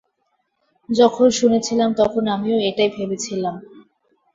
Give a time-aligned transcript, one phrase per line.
[0.89, 3.55] যখন শুনেছিলাম তখন আমিও এটাই ভেবেছিলাম।